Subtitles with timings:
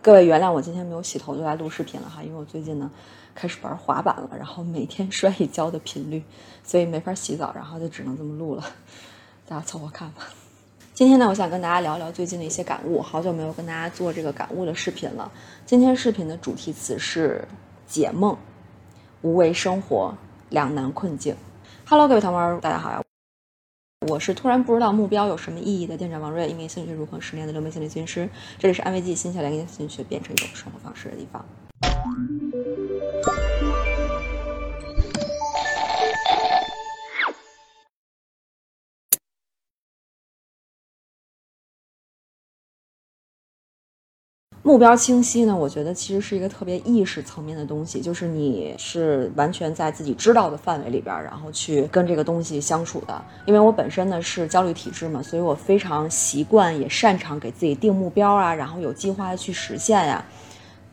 [0.00, 2.90] 各位原谅我今天没有洗头就来录视频了哈，因为我最近呢
[3.34, 6.22] 开始玩滑板了，然后每天 摔一跤的频率，
[6.62, 8.64] 所以没法洗澡，然后就只能这么录了，
[9.46, 10.28] 大家凑合看吧。
[10.94, 15.30] 今天呢，我想跟大家聊聊最近的一些感悟，好久没有跟大家做这个感悟的视频了。
[15.66, 17.46] 今天视频的主题词是
[17.86, 18.36] 解梦、
[19.22, 20.14] 无为生活、
[20.48, 21.36] 两难困境。
[21.86, 23.07] Hello，各位同胞，大家好呀。
[24.06, 28.28] 我是突然不知道目标有什么意义的店长王瑞，一名心理学如何十年的流媒心理咨询师。
[28.56, 31.44] 这里是安慰剂新小连给心理学变成一种生活方式的地方。
[44.68, 53.24] 目标清晰呢，我觉得其实是一个特别意识层面的东西，就是你是完全在自己知道的范围里边，然后去跟这个东西相处的。
[53.46, 60.22] 因为我本身呢是焦虑体质嘛，所以我非常习惯也擅长给自己定目标啊，然后有计划的去实现呀。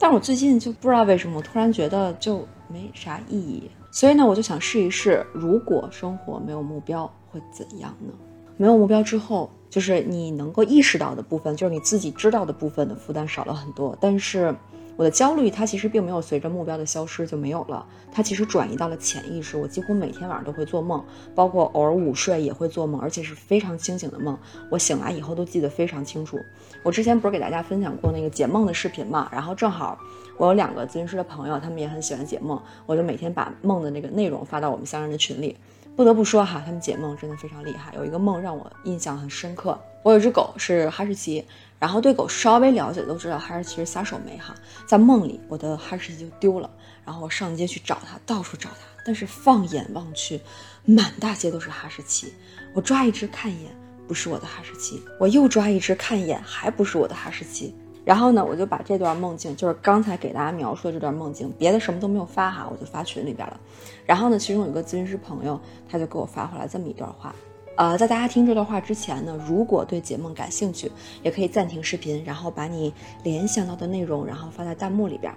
[0.00, 8.12] 但我最近就不知道为什么，我突然觉得就没啥意义，所以呢，我就想试一试，如果生活没有目标会怎样呢？
[8.56, 9.48] 没有目标之后。
[9.70, 13.96] 就是你能够意识到的部分，就是你自己知道的部分的负担少了很多。
[14.00, 14.54] 但是
[14.96, 19.56] 我的焦虑，它其实并没有随着目标的消失就没有了，它其实转移到了潜意识。
[19.56, 21.02] 我几乎每天晚上都会做梦，
[21.34, 24.36] 包括偶尔午睡也会做梦，而且是非常清醒的梦。
[24.68, 26.38] 我醒来以后都记得非常清楚。
[26.82, 29.28] 我之前不是给大家分享过那个解梦的视频嘛？
[29.32, 29.98] 然后正好
[30.36, 35.56] 我有两个咨询师的朋友，他们也很喜欢解梦，我就每天把梦的那个内容发到我们三人的群里。
[35.96, 37.94] 不得不说哈，他们解梦真的非常厉害。
[37.94, 39.78] 有一个梦让我印象很深刻。
[40.02, 41.44] 我有只狗是哈士奇，
[41.78, 44.54] 然后对狗稍微了解都知道哈士奇是撒手没哈。
[44.86, 46.70] 在梦里，我的哈士奇就丢了，
[47.04, 50.40] 然后我上街去找它，到处找它，但是放眼望去，
[50.86, 52.32] 满大街都是哈士奇。
[52.72, 53.70] 我抓一只看一眼，
[54.08, 57.74] 不是我的哈士奇；我又抓一只看一眼，还不是我的哈士奇。
[58.10, 63.60] 然后呢，我就把这段梦境，就是刚才给大家描述的这段梦境，别的什么都没有发哈，我就发群里边了。
[64.04, 67.32] 然后呢，其中有个咨询师朋友，他就给我发回来这么一段话。
[67.76, 70.90] 呃，在大家听这段话之前呢，如果对解梦感兴趣，
[71.22, 75.32] 也可以暂停视频，然后把你联想到的内容，然后发在弹幕里边。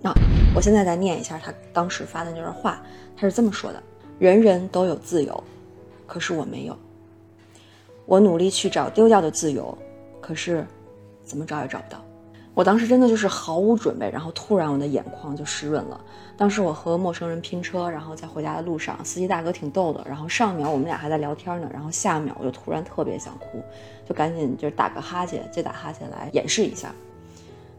[0.00, 0.14] 那
[0.54, 2.80] 我现在再念一下他当时发的那段话，
[3.16, 3.82] 他是这么说的：
[4.20, 5.42] 人人都有自由，
[6.06, 6.78] 可是我没有。
[8.06, 9.76] 我努力去找丢掉的自由。
[10.28, 10.66] 可是，
[11.24, 12.04] 怎么找也找不到。
[12.52, 15.98] 我当时真的就是毫无准备，然后突然我的眼眶就湿润了。
[16.36, 20.04] 当时我和陌生人拼车，然后在回家的路上，司机大哥挺逗的。
[20.06, 23.62] 然后上一秒我们俩还在聊天呢，然后下一秒我就突然特别想哭，
[24.06, 26.92] 就赶紧就打个哈欠，借打哈欠来掩饰一下。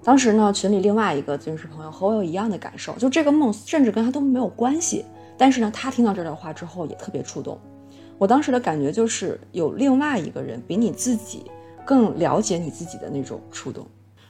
[0.03, 5.05] 当时呢，群里另外一个咨询师朋友和我有一样的感受，就这个梦甚至跟他都没有关系，
[5.38, 7.59] 但是呢，他听到这段话之后也特别触动。
[8.17, 11.51] 我当时的感觉就是有另外一个人比你自己。
[11.89, 13.83] 更了解你自己的那种触动。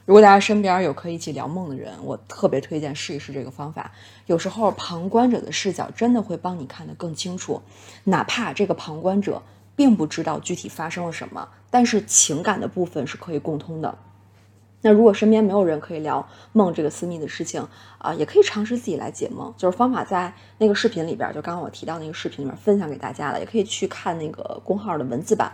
[0.06, 3.92] 如果大家身边有可以一起聊梦的人，我特别推荐试一试这个方法。
[4.24, 7.60] 有时候旁观者的视角真的会帮你看得更清楚，
[8.04, 9.42] 哪怕这个旁观者
[9.76, 13.98] 并不知道具体发生了什么，但是情感的部分是可以共通的。
[14.80, 19.52] 那如果身边没有人可以聊梦这个私密的事情啊，也可以尝试自己来解梦。
[19.58, 25.52] 就是方法在那个视频里边，就刚刚我提到那个视频里面分享给大家了，也可以去看那个公号的文字版。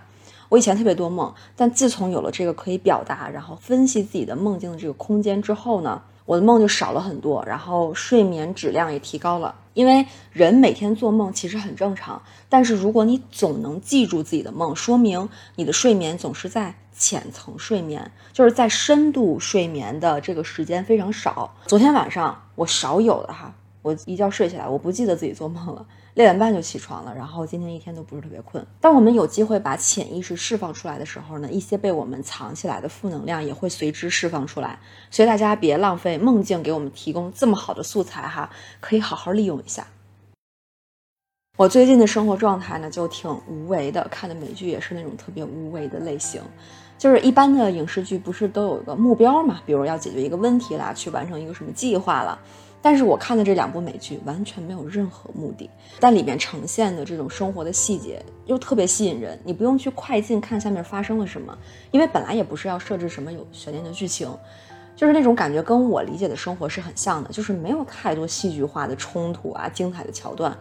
[0.49, 9.55] 我以前特别多梦，但自从有了这个可以表达，然后分析自己的梦境的这个空间之后呢，我的梦就少了很多，然后睡眠质量也提高了。
[9.75, 21.55] 因为人每天做梦其实很正常，但是如果你总能记住自己的梦，说明你的睡眠总是在浅层睡眠，就是在深度睡眠的这个时间非常少。
[21.67, 23.53] 昨天晚上我少有的哈。
[23.87, 28.67] 我一觉睡起来，我不记得自己做梦了，六点半就起床了，然后今天一天都不是特别困。
[28.81, 34.77] 当我们有机会把潜意识释放出来的时候呢，一些被我们藏起来的负能量也会随之释放出来。
[35.09, 39.87] 所以大家别浪费梦境给我们提供这么好的素材哈，可以好好利用一下。
[41.57, 46.43] 我最近的生活状态呢，就挺无为的，看的美剧也是那种特别无为的类型。
[46.99, 52.37] 就是一般的影视剧不是都有一个目标嘛，比如要解决一个问题啦，去完成一个什么计划了。
[52.87, 55.69] 但是我看的这两部美剧完全没有任何目的，
[55.99, 59.37] 但里面呈现的这种生活的细节又特别吸引人。
[59.43, 61.59] 你不用去快进看下面发生了什么，
[61.91, 64.33] 因为本来也不是要设置什么有悬念的剧情，
[64.95, 70.57] 就是那种感觉跟我理解的生活是很像的，就是没有太多戏剧化的冲突啊、精彩的桥段，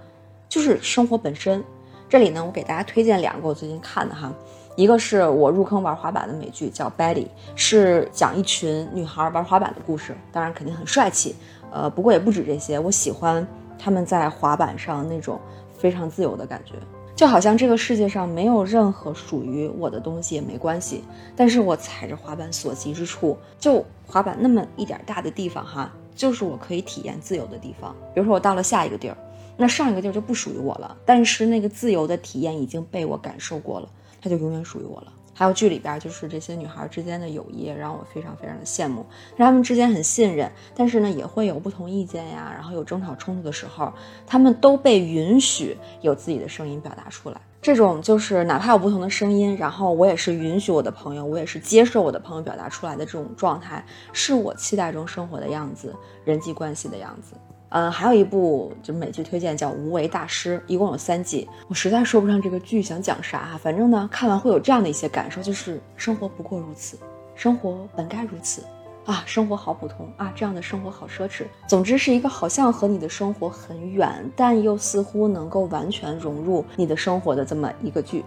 [0.49, 1.63] 就是生活本身。
[2.09, 4.33] 这里呢，我给大家推荐两个我最近看的哈，
[4.75, 7.23] 一个是我入坑玩滑板的美剧，叫《Betty》，
[7.55, 11.35] 是讲一群女孩玩滑板的故事，当然肯定很帅气。
[11.71, 13.45] 呃，不过也不止这些，我喜欢
[13.79, 15.39] 他们在滑板上那种
[15.77, 16.73] 非常自由的感觉。
[17.15, 21.01] 就好像这个世界上没有任何属于我的东西也没关系，
[21.33, 27.95] 但是我踩着滑板所及之处，就滑板那么一点大的地方哈，就是我可以体验自由的地方。
[28.13, 29.15] 比如说我到了下一个地儿，
[29.55, 33.87] 那上一个地儿就不属于我了，但是那个自由的体验已经被我感受过了，
[34.25, 35.13] 他就永远属于我了。
[35.37, 39.05] 还有剧里边就是这些女孩之间的友谊，让我非常非常的羡慕。
[39.37, 43.93] 她们之间很信任，但是呢也会有不同意见呀，然后有争吵冲突的时候，
[44.25, 47.39] 她们都被允许有自己的声音表达出来。
[47.61, 55.93] 这种就是哪怕有不同的声音，然后我也是允许我的朋友，我也是接受我的朋友表达出来的这种状态，是我期待中生活的样子，
[56.23, 57.35] 人际关系的样子。
[57.75, 61.45] 嗯，还有一部就美剧推荐叫《无为大师》，一共有三季。
[61.67, 66.97] 我实在说不上这个剧想讲啥，反正呢，看完会有这样的一些感受，就是生活不过如此，
[67.35, 68.63] 生活本该如此
[69.03, 71.43] 啊，生活好普通啊，这样的生活好奢侈。
[71.67, 78.23] 总之是一个好像和你的生活很远，但又似乎能够完全融入你的生活的这么一个剧。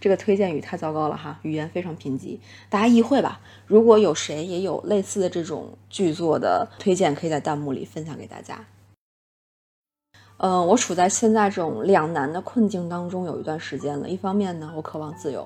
[0.00, 2.38] 这个推荐语太糟糕了哈，语言非常贫瘠，
[2.68, 3.40] 大家意会吧。
[3.66, 8.64] 如果有谁也有类似的这种剧作的推荐，可以在弹幕里分享给大家。
[10.38, 14.08] 嗯，我处在现在这种两难的困境当中有一段时间了。
[14.08, 15.42] 一方面呢，我渴望自由；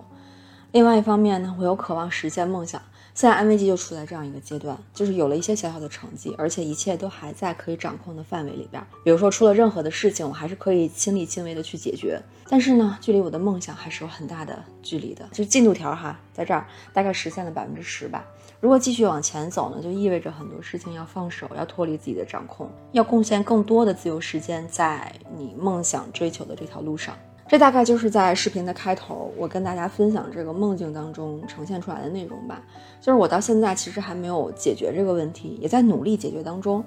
[0.73, 2.83] 另外一方面呢，我又渴望实现梦想。
[3.15, 8.83] 现在安慰剂就处在这样一个阶段，就是有了一些小小的成绩，而且一切都还在可以掌控的范围里边。
[9.05, 12.21] 比如说出了任何的事情，我还是可以亲力亲为的去解决。
[12.49, 18.25] 但是呢，距离我的梦想还是有很大的距离的，就是进度条哈，在这儿大概实现了百分之十吧。
[18.61, 27.17] 如果继续往前走呢，就意味着很多事情要放手，要脱离自己的掌控，要贡献更多的自由时间在你梦想追求的这条路上。
[27.53, 32.63] 这大概就是在视频的开头，我跟大家分享这个梦境当中呈现出来的内容吧。
[32.99, 36.83] 就是我到现在其实还没有解决这个问题，也在努力解决当中。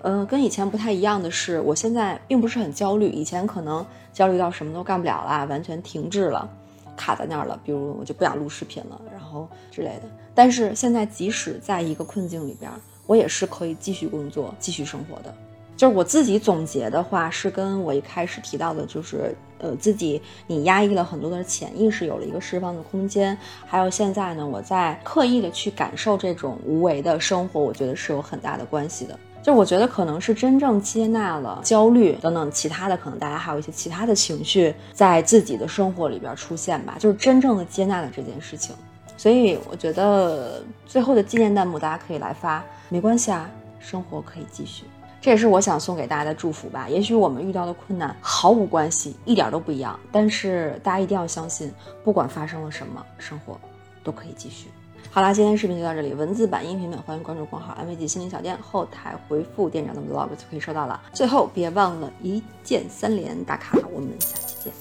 [0.00, 3.10] 嗯，跟以前不太一样的是，我现在并不是很焦虑。
[3.10, 6.48] 以前可能焦虑到什么都干不了了，完全停滞了，
[6.96, 7.60] 卡在那儿了。
[7.62, 10.08] 比如我就不想录视频了，然后之类的。
[10.34, 12.72] 但是现在即使在一个困境里边，
[13.06, 15.34] 我也是可以继续工作、继续生活的。
[15.76, 23.36] 就是我自己总结的话，是跟我一开始提到的，就是呃，自己你压抑了很多的潜意识，有了一个释放的空间。
[23.66, 29.18] 还有现在呢，我在刻意的去感受这种无为的生活，我觉得是有很大的关系的。
[29.42, 38.74] 就我觉得可能是真正接纳了焦虑等等其他的，可能大家还有一些其他的情绪在自己的生活里边出现吧，就是真正的接纳了这件事情。
[39.16, 44.82] 所以我觉得最后的纪念弹幕大家可以来发，没关系啊，生活可以继续。
[45.20, 46.88] 这也是我想送给大家的祝福吧。
[46.88, 51.72] 也许我们遇到的困难毫无关系，一点都不一样，但是大家一定要相信，
[52.04, 53.58] 不管发生了什么，生活
[54.04, 54.68] 都可以继续。
[55.10, 61.00] 好啦，今天视频就到这里，文字版、音频版欢迎关注公号“安慰剂心灵小店”，后台回复店长的 vlog 就可以收到了。
[61.12, 64.72] 最后别忘了一键三连打卡，我们下期见，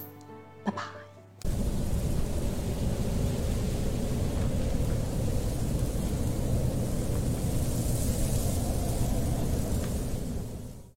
[0.64, 1.05] 拜拜。